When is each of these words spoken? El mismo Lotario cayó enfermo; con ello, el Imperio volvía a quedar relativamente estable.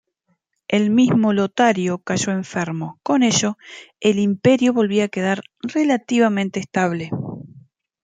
El 0.67 0.89
mismo 0.89 1.31
Lotario 1.31 1.99
cayó 1.99 2.31
enfermo; 2.31 2.99
con 3.03 3.21
ello, 3.21 3.59
el 3.99 4.17
Imperio 4.17 4.73
volvía 4.73 5.03
a 5.03 5.07
quedar 5.09 5.43
relativamente 5.61 6.59
estable. 6.59 7.11